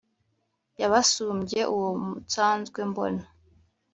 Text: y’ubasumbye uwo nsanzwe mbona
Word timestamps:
y’ubasumbye 0.79 1.59
uwo 1.73 1.89
nsanzwe 2.21 2.79
mbona 2.89 3.23